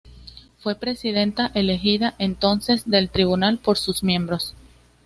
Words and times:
Fue 0.57 0.73
Presidenta 0.73 1.51
elegida 1.53 2.15
entonces 2.17 2.89
del 2.89 3.11
tribunal 3.11 3.59
por 3.59 3.77
sus 3.77 4.01
miembros. 4.01 4.55